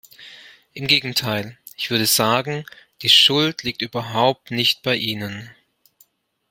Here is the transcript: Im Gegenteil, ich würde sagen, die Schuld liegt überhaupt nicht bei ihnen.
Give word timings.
Im 0.73 0.87
Gegenteil, 0.87 1.59
ich 1.77 1.91
würde 1.91 2.07
sagen, 2.07 2.65
die 3.03 3.09
Schuld 3.09 3.61
liegt 3.61 3.83
überhaupt 3.83 4.49
nicht 4.49 4.81
bei 4.81 4.95
ihnen. 4.95 5.51